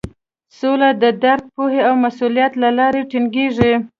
سوله 0.59 0.89
د 1.03 1.05
درک، 1.23 1.43
پوهې 1.55 1.81
او 1.87 1.93
مسولیت 2.05 2.53
له 2.63 2.69
لارې 2.77 3.01
ټینګیږي. 3.11 3.73